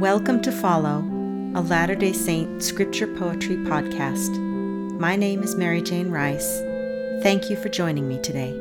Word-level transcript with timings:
Welcome 0.00 0.40
to 0.44 0.50
Follow, 0.50 1.00
a 1.54 1.60
Latter 1.60 1.94
day 1.94 2.14
Saint 2.14 2.62
scripture 2.62 3.06
poetry 3.06 3.56
podcast. 3.56 4.34
My 4.98 5.14
name 5.14 5.42
is 5.42 5.56
Merrijane 5.56 6.10
Rice. 6.10 6.60
Thank 7.22 7.50
you 7.50 7.56
for 7.56 7.68
joining 7.68 8.08
me 8.08 8.18
today. 8.22 8.52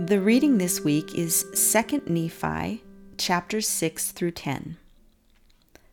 The 0.00 0.20
reading 0.20 0.58
this 0.58 0.80
week 0.80 1.14
is 1.14 1.44
2 1.54 2.02
Nephi, 2.06 2.82
chapters 3.18 3.68
6 3.68 4.10
through 4.10 4.32
10. 4.32 4.76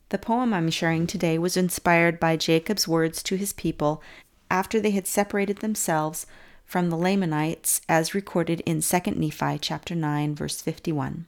The 0.09 0.17
poem 0.17 0.51
I'm 0.51 0.71
sharing 0.71 1.05
today 1.05 1.37
was 1.37 1.55
inspired 1.55 2.19
by 2.19 2.37
Jacob's 2.37 2.87
words 2.87 3.21
to 3.21 3.35
his 3.35 3.53
people 3.53 4.01
after 4.49 4.79
they 4.79 4.91
had 4.91 5.05
separated 5.05 5.57
themselves 5.57 6.25
from 6.65 6.89
the 6.89 6.97
Lamanites 6.97 7.81
as 7.87 8.15
recorded 8.15 8.61
in 8.61 8.81
2 8.81 8.97
Nephi 9.11 9.59
chapter 9.59 9.93
9 9.93 10.33
verse 10.33 10.59
51. 10.59 11.27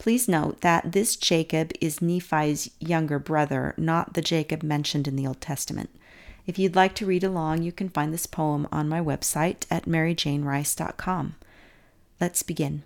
Please 0.00 0.26
note 0.26 0.62
that 0.62 0.92
this 0.92 1.14
Jacob 1.14 1.72
is 1.78 2.00
Nephi's 2.00 2.70
younger 2.80 3.18
brother, 3.18 3.74
not 3.76 4.14
the 4.14 4.22
Jacob 4.22 4.62
mentioned 4.62 5.06
in 5.06 5.14
the 5.14 5.26
Old 5.26 5.42
Testament. 5.42 5.90
If 6.46 6.58
you'd 6.58 6.74
like 6.74 6.94
to 6.94 7.06
read 7.06 7.22
along, 7.22 7.64
you 7.64 7.70
can 7.70 7.90
find 7.90 8.10
this 8.10 8.24
poem 8.24 8.66
on 8.72 8.88
my 8.88 8.98
website 8.98 9.66
at 9.70 9.84
merrijanerice.com. 9.84 11.34
Let's 12.18 12.42
begin. 12.42 12.82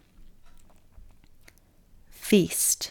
Feast. 2.11 2.91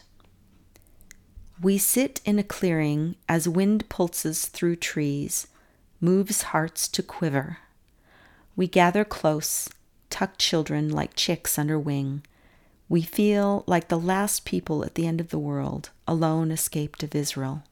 We 1.61 1.77
sit 1.77 2.21
in 2.23 2.39
a 2.39 2.43
clearing 2.43 3.17
as 3.27 3.49
wind 3.49 3.89
pulses 3.89 4.45
through 4.45 4.77
trees, 4.77 5.47
moves 5.99 6.43
hearts 6.43 6.87
to 6.87 7.03
quiver. 7.03 7.57
We 8.55 8.67
gather 8.67 9.03
close, 9.03 9.67
tuck 10.09 10.37
children 10.37 10.87
like 10.87 11.13
chicks 11.17 11.59
under 11.59 11.77
wing 11.77 12.23
we 12.93 13.01
feel 13.01 13.63
like 13.65 13.87
the 13.87 13.97
last 13.97 14.45
people 14.45 14.85
at 14.85 14.93
the 14.93 15.07
end 15.07 15.19
of 15.19 15.29
the 15.29 15.39
world, 15.39 15.89
alone 16.07 16.51
escaped 16.51 17.01
of 17.01 17.15
Israel. 17.15 17.63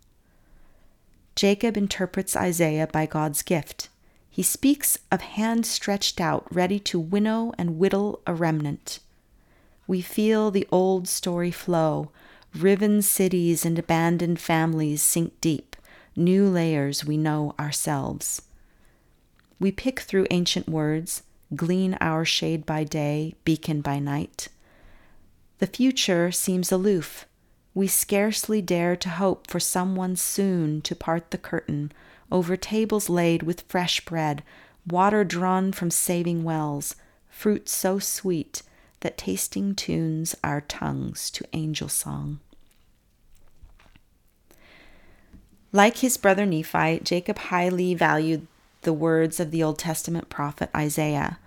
Jacob 1.35 1.77
interprets 1.77 2.35
Isaiah 2.35 2.87
by 2.87 3.05
God's 3.05 3.43
gift. 3.43 3.87
He 4.31 4.41
speaks 4.41 4.97
of 5.11 5.21
hands 5.21 5.69
stretched 5.69 6.19
out, 6.19 6.47
ready 6.51 6.79
to 6.79 6.99
winnow 6.99 7.53
and 7.59 7.77
whittle 7.77 8.19
a 8.25 8.33
remnant. 8.33 8.97
We 9.85 10.01
feel 10.01 10.49
the 10.49 10.67
old 10.71 11.07
story 11.07 11.51
flow. 11.51 12.09
Riven 12.55 13.03
cities 13.03 13.63
and 13.63 13.77
abandoned 13.77 14.39
families 14.39 15.03
sink 15.03 15.39
deep. 15.39 15.75
New 16.15 16.47
layers 16.49 17.05
we 17.05 17.15
know 17.15 17.53
ourselves. 17.59 18.41
We 19.59 19.71
pick 19.71 19.99
through 19.99 20.25
ancient 20.31 20.67
words, 20.67 21.21
glean 21.55 21.95
our 22.01 22.25
shade 22.25 22.65
by 22.65 22.85
day, 22.85 23.35
beacon 23.45 23.81
by 23.81 23.99
night. 23.99 24.47
The 25.61 25.67
future 25.67 26.31
seems 26.31 26.71
aloof. 26.71 27.27
We 27.75 27.85
scarcely 27.85 28.63
dare 28.63 28.95
to 28.95 29.09
hope 29.09 29.45
for 29.45 29.59
someone 29.59 30.15
soon 30.15 30.81
to 30.81 30.95
part 30.95 31.29
the 31.29 31.37
curtain 31.37 31.91
over 32.31 32.57
tables 32.57 33.09
laid 33.09 33.43
with 33.43 33.65
fresh 33.67 34.03
bread, 34.03 34.41
water 34.89 35.23
drawn 35.23 35.71
from 35.71 35.91
saving 35.91 36.43
wells, 36.43 36.95
fruit 37.29 37.69
so 37.69 37.99
sweet 37.99 38.63
that 39.01 39.19
tasting 39.19 39.75
tunes 39.75 40.35
our 40.43 40.61
tongues 40.61 41.29
to 41.29 41.45
angel 41.53 41.89
song. 41.89 42.39
Like 45.71 45.97
his 45.97 46.17
brother 46.17 46.47
Nephi, 46.47 47.01
Jacob 47.03 47.37
highly 47.37 47.93
valued 47.93 48.47
the 48.81 48.93
words 48.93 49.39
of 49.39 49.51
the 49.51 49.61
Old 49.61 49.77
Testament 49.77 50.27
prophet 50.27 50.71
Isaiah. 50.75 51.37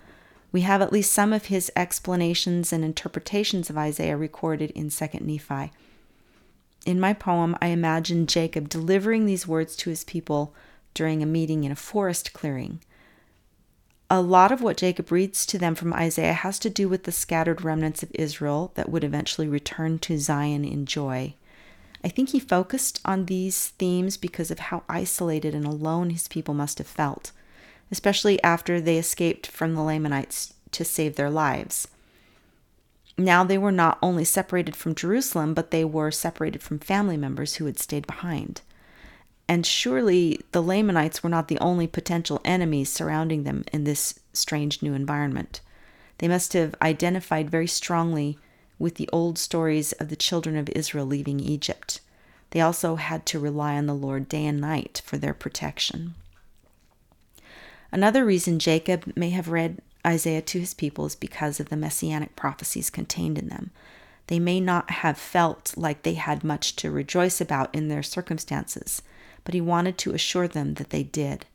We 0.55 0.60
have 0.60 0.80
at 0.80 0.92
least 0.92 1.12
some 1.12 1.33
of 1.33 1.47
his 1.47 1.72
explanations 1.74 2.72
and 2.72 2.84
interpretations 2.84 3.70
of 3.70 3.77
Isaiah 3.77 4.16
recorded 4.16 4.70
in 4.70 4.88
2 4.88 5.06
Nephi. 5.20 5.72
In 6.86 7.01
my 7.01 7.12
poem, 7.12 7.56
I 7.61 7.67
imagine 7.67 8.28
Jacob 8.28 8.68
delivering 8.68 9.27
these 9.27 9.48
words 9.48 9.74
to 9.74 9.90
his 9.90 10.05
people 10.05 10.55
during 10.95 11.24
a 11.24 11.27
meeting 11.27 11.64
in 11.64 11.73
a 11.73 11.74
forest 11.74 12.33
clearing. 12.33 12.78
A 14.08 14.20
lot 14.20 14.52
of 14.52 14.62
what 14.62 14.77
Jacob 14.77 15.11
reads 15.11 15.45
to 15.46 15.58
them 15.58 15.74
from 15.74 15.92
Isaiah 15.92 16.34
has 16.34 16.61
to 16.61 16.70
do 16.70 16.89
with 16.89 17.02
the 17.02 17.11
scattered 17.11 17.64
remnants 17.64 18.05
of 18.05 18.12
Israel 18.14 18.70
that 18.77 18.89
would 18.89 19.02
eventually 19.02 19.48
return 19.48 19.98
to 19.98 20.20
Zion 20.20 20.64
in 20.64 20.86
joy. 20.86 21.34
I 22.05 22.08
think 22.08 22.28
he 22.28 22.39
focused 22.39 23.01
on 23.05 23.27
these 23.27 23.70
themes 23.70 24.17
because 24.17 24.52
of 24.52 24.61
how 24.61 24.84
isolated 24.89 25.52
and 25.52 25.64
alone 25.64 26.11
his 26.11 26.28
people 26.28 26.55
must 26.55 26.78
have 26.78 26.86
felt 26.86 27.33
especially 27.90 28.42
after 28.42 28.80
they 28.80 28.98
escaped 28.98 29.46
from 29.46 29.74
the 29.74 29.83
Lamanites 29.83 30.53
to 30.74 30.85
save 30.85 31.17
their 31.17 31.30
lives. 31.30 31.89
Now 33.17 33.45
they 33.45 33.58
were 33.58 33.73
not 33.73 33.98
only 34.02 34.24
separated 34.24 34.74
from 34.74 34.95
Jerusalem, 34.95 35.55
but 35.55 35.70
they 35.70 35.85
were 35.85 36.11
separated 36.11 36.62
from 36.62 36.79
family 36.79 37.17
members 37.17 37.55
who 37.55 37.67
had 37.67 37.79
stayed 37.79 38.07
behind. 38.07 38.61
And 39.48 39.64
surely 39.64 40.40
the 40.52 40.63
Lamanites 40.63 41.23
were 41.23 41.30
not 41.30 41.48
the 41.48 41.58
only 41.58 41.86
potential 41.86 42.40
enemies 42.45 42.90
surrounding 42.90 43.45
them 43.45 43.64
in 43.73 43.84
this 43.84 44.18
strange 44.33 44.83
new 44.83 44.95
environment. 44.95 45.61
They 46.18 46.29
must 46.29 46.55
have 46.55 46.74
identified 46.83 47.51
very 47.51 47.67
strongly 47.67 48.39
with 48.79 48.96
the 48.96 49.08
old 49.13 49.39
stories 49.39 49.92
of 49.92 50.08
the 50.08 50.17
children 50.17 50.57
of 50.57 50.68
Israel 50.70 51.07
leaving 51.07 51.40
Egypt. 51.40 52.01
They 52.51 52.61
also 52.61 52.96
had 52.96 53.27
to 53.27 53.39
rely 53.39 53.74
on 53.77 53.86
the 53.86 53.95
Lord 53.95 54.29
day 54.29 54.46
and 54.46 54.61
night 54.61 55.02
for 55.05 55.18
their 55.18 55.34
protection. 55.34 56.14
Another 57.92 58.24
reason 58.24 58.58
Jacob 58.58 59.13
may 59.14 59.30
have 59.30 59.48
read 59.48 59.80
Isaiah 60.06 60.42
to 60.42 60.60
his 60.60 60.74
people 60.74 61.06
is 61.06 61.16
because 61.16 61.60
of 61.60 61.68
the 61.68 61.76
messianic 61.76 62.36
prophecies 62.36 62.90
contained 62.90 63.38
in 63.38 63.48
them. 63.48 63.70
They 64.26 64.38
may 64.38 64.60
not 64.60 64.90
have 64.90 65.18
felt 65.18 65.74
like 65.76 66.02
they 66.02 66.14
had 66.14 66.44
much 66.44 66.76
to 66.76 66.90
rejoice 66.90 67.40
about 67.40 67.74
in 67.74 67.88
their 67.88 68.02
circumstances, 68.02 69.02
but 69.44 69.54
he 69.54 69.60
wanted 69.60 69.98
to 69.98 70.14
assure 70.14 70.48
them 70.48 70.74
that 70.74 70.90
they 70.90 71.02
did. 71.02 71.46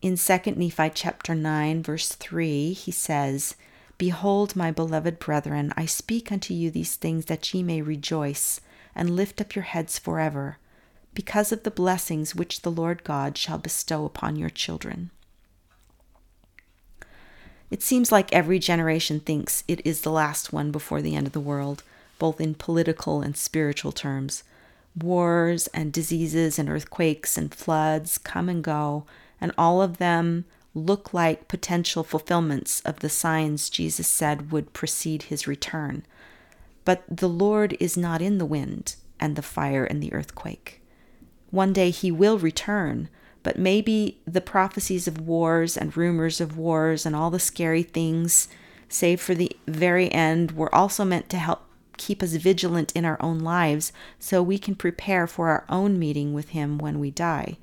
In 0.00 0.16
2 0.16 0.38
Nephi 0.56 0.90
chapter 0.94 1.34
9 1.34 1.82
verse 1.82 2.10
3, 2.10 2.72
he 2.72 2.90
says, 2.90 3.56
Behold, 3.96 4.54
my 4.54 4.70
beloved 4.70 5.18
brethren, 5.18 5.72
I 5.76 5.86
speak 5.86 6.30
unto 6.30 6.52
you 6.52 6.70
these 6.70 6.96
things 6.96 7.26
that 7.26 7.54
ye 7.54 7.62
may 7.62 7.80
rejoice 7.80 8.60
and 8.94 9.16
lift 9.16 9.40
up 9.40 9.54
your 9.54 9.64
heads 9.64 9.98
forever, 9.98 10.58
because 11.14 11.52
of 11.52 11.62
the 11.62 11.70
blessings 11.70 12.34
which 12.34 12.62
the 12.62 12.70
Lord 12.70 13.04
God 13.04 13.38
shall 13.38 13.58
bestow 13.58 14.04
upon 14.04 14.36
your 14.36 14.50
children. 14.50 15.10
It 17.74 17.82
seems 17.82 18.12
like 18.12 18.32
every 18.32 18.60
generation 18.60 19.18
thinks 19.18 19.64
it 19.66 19.84
is 19.84 20.02
the 20.02 20.12
last 20.12 20.52
one 20.52 20.70
before 20.70 21.02
the 21.02 21.16
end 21.16 21.26
of 21.26 21.32
the 21.32 21.40
world, 21.40 21.82
both 22.20 22.40
in 22.40 22.54
political 22.54 23.20
and 23.20 23.36
spiritual 23.36 23.90
terms. 23.90 24.44
Wars 24.96 25.66
and 25.74 25.92
diseases 25.92 26.56
and 26.56 26.68
earthquakes 26.68 27.36
and 27.36 27.52
floods 27.52 28.16
come 28.16 28.48
and 28.48 28.62
go, 28.62 29.06
and 29.40 29.50
all 29.58 29.82
of 29.82 29.98
them 29.98 30.44
look 30.72 31.12
like 31.12 31.48
potential 31.48 32.04
fulfillments 32.04 32.78
of 32.82 33.00
the 33.00 33.08
signs 33.08 33.68
Jesus 33.68 34.06
said 34.06 34.52
would 34.52 34.72
precede 34.72 35.24
his 35.24 35.48
return. 35.48 36.04
But 36.84 37.02
the 37.08 37.28
Lord 37.28 37.76
is 37.80 37.96
not 37.96 38.22
in 38.22 38.38
the 38.38 38.46
wind 38.46 38.94
and 39.18 39.34
the 39.34 39.42
fire 39.42 39.84
and 39.84 40.00
the 40.00 40.12
earthquake. 40.12 40.80
One 41.50 41.72
day 41.72 41.90
he 41.90 42.12
will 42.12 42.38
return, 42.38 43.08
but 43.44 43.58
maybe 43.58 44.18
the 44.26 44.40
prophecies 44.40 45.06
of 45.06 45.20
wars 45.20 45.76
and 45.76 45.96
rumors 45.96 46.40
of 46.40 46.56
wars 46.56 47.06
and 47.06 47.14
all 47.14 47.30
the 47.30 47.38
scary 47.38 47.84
things, 47.84 48.48
save 48.88 49.20
for 49.20 49.34
the 49.34 49.56
very 49.68 50.10
end, 50.10 50.52
were 50.52 50.74
also 50.74 51.04
meant 51.04 51.28
to 51.28 51.36
help 51.36 51.60
keep 51.96 52.22
us 52.22 52.32
vigilant 52.32 52.90
in 52.96 53.04
our 53.04 53.22
own 53.22 53.38
lives 53.38 53.92
so 54.18 54.42
we 54.42 54.58
can 54.58 54.74
prepare 54.74 55.26
for 55.26 55.48
our 55.48 55.64
own 55.68 55.98
meeting 55.98 56.32
with 56.34 56.48
Him 56.48 56.78
when 56.78 56.98
we 56.98 57.10
die. 57.10 57.58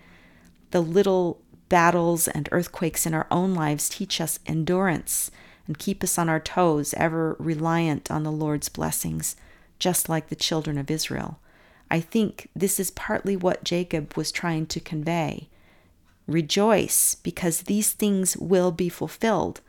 The 0.69 0.81
little 0.81 1.41
battles 1.67 2.27
and 2.27 2.47
earthquakes 2.51 3.05
in 3.05 3.13
our 3.13 3.27
own 3.31 3.53
lives 3.53 3.89
teach 3.89 4.21
us 4.21 4.39
endurance 4.45 5.31
and 5.67 5.79
keep 5.79 6.03
us 6.03 6.17
on 6.17 6.29
our 6.29 6.39
toes, 6.39 6.93
ever 6.95 7.35
reliant 7.39 8.11
on 8.11 8.23
the 8.23 8.31
Lord's 8.31 8.69
blessings, 8.69 9.35
just 9.79 10.09
like 10.09 10.29
the 10.29 10.35
children 10.35 10.77
of 10.77 10.91
Israel. 10.91 11.39
I 11.89 11.99
think 11.99 12.49
this 12.55 12.79
is 12.79 12.91
partly 12.91 13.35
what 13.35 13.63
Jacob 13.63 14.15
was 14.15 14.31
trying 14.31 14.67
to 14.67 14.79
convey. 14.79 15.49
Rejoice, 16.31 17.15
because 17.15 17.61
these 17.61 17.91
things 17.91 18.37
will 18.37 18.71
be 18.71 18.89
fulfilled, 18.89 19.61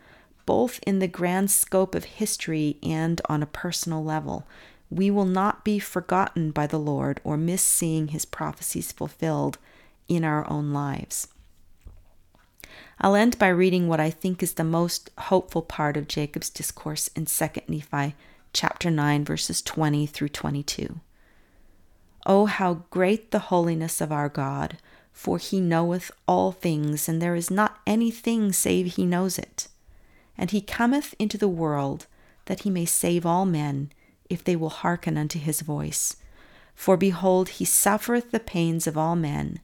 both 0.46 0.80
in 0.86 0.98
the 0.98 1.08
grand 1.08 1.50
scope 1.50 1.94
of 1.94 2.04
history 2.04 2.78
and 2.82 3.20
on 3.28 3.42
a 3.42 3.46
personal 3.46 4.02
level. 4.02 4.46
We 4.90 5.10
will 5.10 5.26
not 5.26 5.64
be 5.64 5.78
forgotten 5.78 6.50
by 6.50 6.66
the 6.66 6.78
Lord 6.78 7.20
or 7.24 7.36
miss 7.36 7.62
seeing 7.62 8.08
his 8.08 8.24
prophecies 8.24 8.92
fulfilled 8.92 9.58
in 10.08 10.24
our 10.24 10.48
own 10.50 10.72
lives. 10.72 11.28
I'll 13.00 13.14
end 13.14 13.38
by 13.38 13.48
reading 13.48 13.88
what 13.88 14.00
I 14.00 14.10
think 14.10 14.42
is 14.42 14.54
the 14.54 14.64
most 14.64 15.10
hopeful 15.18 15.62
part 15.62 15.96
of 15.96 16.08
Jacob's 16.08 16.50
discourse 16.50 17.08
in 17.16 17.26
2 17.26 17.46
Nephi 17.68 18.14
chapter 18.52 18.90
9 18.90 19.24
verses 19.24 19.62
20 19.62 20.06
through 20.06 20.28
22. 20.28 21.00
Oh 22.26 22.46
how 22.46 22.84
great 22.90 23.30
the 23.30 23.38
holiness 23.38 24.00
of 24.00 24.12
our 24.12 24.28
God! 24.28 24.78
For 25.12 25.38
he 25.38 25.60
knoweth 25.60 26.10
all 26.26 26.52
things, 26.52 27.08
and 27.08 27.20
there 27.20 27.34
is 27.34 27.50
not 27.50 27.80
anything 27.86 28.52
save 28.52 28.94
he 28.94 29.06
knows 29.06 29.38
it. 29.38 29.68
And 30.36 30.50
he 30.50 30.60
cometh 30.60 31.14
into 31.18 31.38
the 31.38 31.48
world 31.48 32.06
that 32.46 32.60
he 32.60 32.70
may 32.70 32.84
save 32.84 33.24
all 33.24 33.44
men, 33.44 33.92
if 34.28 34.42
they 34.42 34.56
will 34.56 34.70
hearken 34.70 35.16
unto 35.16 35.38
his 35.38 35.60
voice. 35.60 36.16
For 36.74 36.96
behold, 36.96 37.50
he 37.50 37.64
suffereth 37.64 38.30
the 38.30 38.40
pains 38.40 38.86
of 38.86 38.96
all 38.96 39.14
men, 39.14 39.60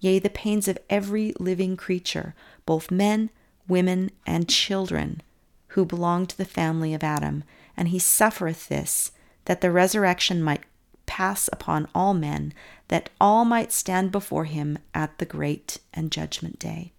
yea, 0.00 0.18
the 0.18 0.30
pains 0.30 0.68
of 0.68 0.78
every 0.88 1.34
living 1.38 1.76
creature, 1.76 2.34
both 2.64 2.90
men, 2.90 3.30
women, 3.68 4.10
and 4.26 4.48
children, 4.48 5.22
who 5.68 5.84
belong 5.84 6.26
to 6.26 6.36
the 6.36 6.44
family 6.44 6.94
of 6.94 7.04
Adam. 7.04 7.44
And 7.76 7.88
he 7.88 7.98
suffereth 7.98 8.68
this, 8.68 9.12
that 9.44 9.60
the 9.60 9.70
resurrection 9.70 10.42
might 10.42 10.62
pass 11.06 11.48
upon 11.52 11.88
all 11.94 12.14
men, 12.14 12.52
that 12.88 13.10
all 13.20 13.44
might 13.44 13.72
stand 13.72 14.12
before 14.12 14.44
him 14.44 14.78
at 14.94 15.18
the 15.18 15.24
great 15.24 15.78
and 15.94 16.12
judgment 16.12 16.58
day. 16.58 16.92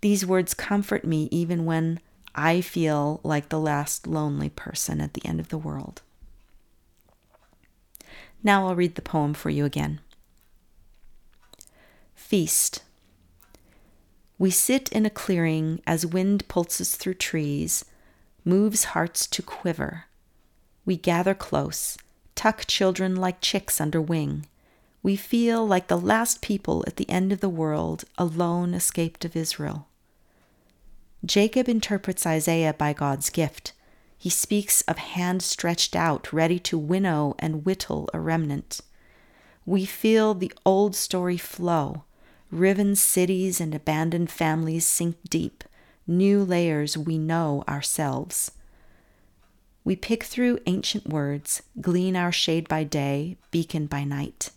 These 0.00 0.26
words 0.26 0.54
comfort 0.54 1.04
me 1.04 1.28
even 1.30 1.64
when 1.64 2.00
I 2.34 2.60
feel 2.60 3.20
like 3.22 3.48
the 3.48 3.58
last 3.58 4.06
lonely 4.06 4.50
person 4.50 5.00
at 5.00 5.14
the 5.14 5.24
end 5.24 5.40
of 5.40 5.48
the 5.48 5.58
world. 5.58 6.02
Now 8.42 8.68
I'll 8.68 8.76
read 8.76 8.94
the 8.94 9.02
poem 9.02 9.34
for 9.34 9.50
you 9.50 9.64
again. 9.64 10.00
Feast. 12.14 12.82
We 14.38 14.50
sit 14.50 14.90
in 14.90 15.06
a 15.06 15.10
clearing 15.10 15.80
as 15.86 16.04
wind 16.04 16.46
pulses 16.46 16.94
through 16.94 17.14
trees, 17.14 17.84
moves 18.44 18.84
hearts 18.84 19.26
to 19.28 19.42
quiver. 19.42 20.04
We 20.84 20.96
gather 20.96 21.34
close, 21.34 21.96
tuck 22.46 22.64
children 22.68 23.16
like 23.16 23.40
chicks 23.40 23.80
under 23.80 24.00
wing. 24.00 24.46
We 25.02 25.16
feel 25.16 25.66
like 25.66 25.88
the 25.88 25.98
last 25.98 26.40
people 26.40 26.84
at 26.86 26.94
the 26.94 27.10
end 27.10 27.32
of 27.32 27.40
the 27.40 27.48
world, 27.48 28.04
alone 28.18 28.72
escaped 28.72 29.24
of 29.24 29.34
Israel. 29.34 29.88
Jacob 31.24 31.68
interprets 31.68 32.24
Isaiah 32.24 32.72
by 32.72 32.92
God's 32.92 33.30
gift. 33.30 33.72
He 34.16 34.30
speaks 34.30 34.82
of 34.82 34.96
hand 34.96 35.42
stretched 35.42 35.96
out, 35.96 36.32
ready 36.32 36.60
to 36.60 36.78
winnow 36.78 37.34
and 37.40 37.66
whittle 37.66 38.08
a 38.14 38.20
remnant. 38.20 38.80
We 39.64 39.84
feel 39.84 40.32
the 40.32 40.52
old 40.64 40.94
story 40.94 41.38
flow. 41.38 42.04
Riven 42.52 42.94
cities 42.94 43.60
and 43.60 43.74
abandoned 43.74 44.30
families 44.30 44.86
sink 44.86 45.16
deep, 45.28 45.64
new 46.06 46.44
layers 46.44 46.96
we 46.96 47.18
know 47.18 47.64
ourselves. 47.66 48.52
We 49.86 49.94
pick 49.94 50.24
through 50.24 50.58
ancient 50.66 51.06
words, 51.06 51.62
glean 51.80 52.16
our 52.16 52.32
shade 52.32 52.68
by 52.68 52.82
day, 52.82 53.36
beacon 53.52 53.86
by 53.86 54.02
night. 54.02 54.50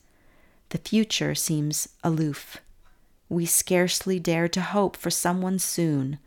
The 0.70 0.80
future 0.80 1.36
seems 1.36 1.88
aloof. 2.04 2.58
We 3.30 3.46
scarcely 3.46 4.20
dare 4.20 4.48
to 4.48 4.62
hope 4.62 4.98
for 4.98 5.12
someone 5.12 5.60
soon 5.60 6.18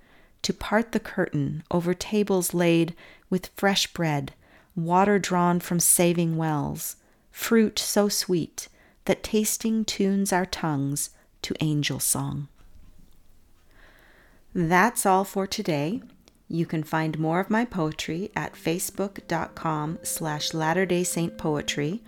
to 0.42 0.54
part 0.54 0.92
the 0.92 1.00
curtain 1.00 1.64
over 1.68 1.94
tables 1.94 2.54
laid 2.54 2.94
with 3.28 3.50
fresh 3.56 3.92
bread, 3.92 4.34
water 4.76 5.18
drawn 5.18 5.58
from 5.58 5.80
saving 5.80 6.36
wells, 6.36 6.94
fruit 7.32 7.80
so 7.80 8.08
sweet 8.08 8.68
that 9.06 9.24
tasting 9.24 9.84
tunes 9.84 10.32
our 10.32 10.46
tongues 10.46 11.10
to 11.42 11.56
angel 11.58 11.98
song. 11.98 12.46
That's 14.54 15.04
all 15.04 15.24
for 15.24 15.48
today. 15.48 16.02
You 16.52 16.66
can 16.66 16.82
find 16.82 17.18
more 17.18 17.40
of 17.40 17.48
my 17.48 17.64
poetry 17.64 18.30
at 18.36 18.52
facebook.com 18.52 20.00
slash 20.02 20.52
Latter 20.52 20.84
day 20.84 21.02
Saint 21.02 21.38
Poetry 21.38 22.02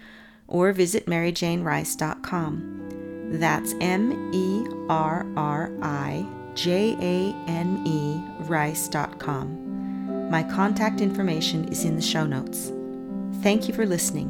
or 0.46 0.70
visit 0.73 1.06
merrijanerice.com. 1.06 3.38
That's 3.41 3.73
M 3.81 4.31
E 4.35 4.67
R 4.91 5.26
R 5.35 5.73
I 5.81 6.26
J 6.55 6.94
A 7.00 7.32
N 7.50 7.87
E 7.87 8.23
rice.com. 8.44 10.29
My 10.31 10.43
contact 10.43 11.00
information 11.00 11.64
is 11.69 11.87
in 11.87 11.97
the 11.97 12.02
show 12.02 12.26
notes. 12.26 12.70
Thank 13.43 13.67
you 13.67 13.73
for 13.73 13.87
listening. 13.87 14.29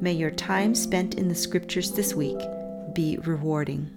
May 0.00 0.14
your 0.14 0.32
time 0.32 0.74
spent 0.74 1.14
in 1.14 1.28
the 1.28 1.36
scriptures 1.36 1.92
this 1.92 2.14
week 2.14 2.40
be 2.94 3.18
rewarding. 3.18 3.95